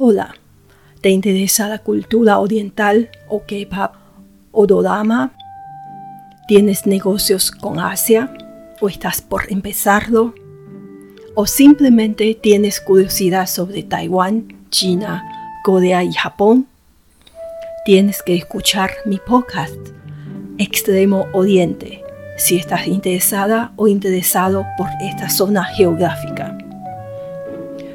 Hola, 0.00 0.36
¿te 1.00 1.10
interesa 1.10 1.68
la 1.68 1.80
cultura 1.80 2.38
oriental 2.38 3.10
o 3.26 3.40
K-pop 3.40 3.96
o 4.52 4.64
dorama? 4.64 5.32
¿Tienes 6.46 6.86
negocios 6.86 7.50
con 7.50 7.80
Asia 7.80 8.32
o 8.80 8.88
estás 8.88 9.20
por 9.20 9.50
empezarlo? 9.50 10.36
¿O 11.34 11.46
simplemente 11.46 12.38
tienes 12.40 12.80
curiosidad 12.80 13.48
sobre 13.48 13.82
Taiwán, 13.82 14.68
China, 14.70 15.24
Corea 15.64 16.04
y 16.04 16.12
Japón? 16.12 16.68
Tienes 17.84 18.22
que 18.22 18.36
escuchar 18.36 18.92
mi 19.04 19.18
podcast, 19.18 19.74
Extremo 20.58 21.26
Oriente, 21.32 22.04
si 22.36 22.54
estás 22.54 22.86
interesada 22.86 23.72
o 23.74 23.88
interesado 23.88 24.64
por 24.76 24.90
esta 25.00 25.28
zona 25.28 25.64
geográfica. 25.64 26.56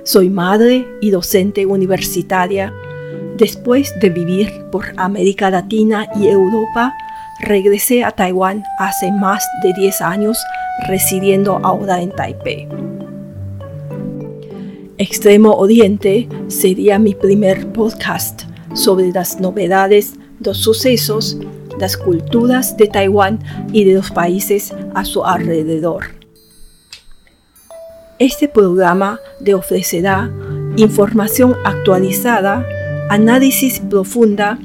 Soy 0.05 0.29
madre 0.29 0.85
y 0.99 1.11
docente 1.11 1.65
universitaria. 1.65 2.73
Después 3.37 3.93
de 4.01 4.09
vivir 4.09 4.65
por 4.69 4.83
América 4.97 5.49
Latina 5.49 6.09
y 6.19 6.27
Europa, 6.27 6.93
regresé 7.39 8.03
a 8.03 8.11
Taiwán 8.11 8.63
hace 8.79 9.13
más 9.13 9.47
de 9.63 9.71
10 9.73 10.01
años, 10.01 10.37
residiendo 10.89 11.57
ahora 11.63 12.01
en 12.01 12.11
Taipei. 12.11 12.67
Extremo 14.97 15.53
Oriente 15.53 16.27
sería 16.47 16.99
mi 16.99 17.15
primer 17.15 17.71
podcast 17.71 18.43
sobre 18.73 19.09
las 19.13 19.39
novedades, 19.39 20.15
los 20.41 20.57
sucesos, 20.57 21.37
las 21.79 21.95
culturas 21.95 22.75
de 22.75 22.87
Taiwán 22.87 23.39
y 23.71 23.85
de 23.85 23.93
los 23.93 24.11
países 24.11 24.73
a 24.95 25.05
su 25.05 25.23
alrededor. 25.23 26.22
Este 28.19 28.47
programa 28.47 29.19
le 29.39 29.55
ofrecerá 29.55 30.31
información 30.77 31.55
actualizada, 31.65 32.65
análisis 33.09 33.79
profunda 33.79 34.59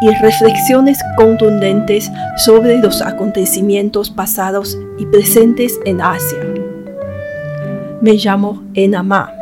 y 0.00 0.10
reflexiones 0.22 0.98
contundentes 1.16 2.10
sobre 2.38 2.78
los 2.78 3.02
acontecimientos 3.02 4.10
pasados 4.10 4.78
y 4.98 5.04
presentes 5.06 5.78
en 5.84 6.00
Asia. 6.00 6.40
Me 8.00 8.14
llamo 8.14 8.62
Enama. 8.74 9.32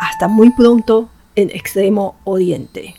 Hasta 0.00 0.28
muy 0.28 0.50
pronto 0.50 1.08
en 1.34 1.50
Extremo 1.50 2.14
Oriente. 2.24 2.94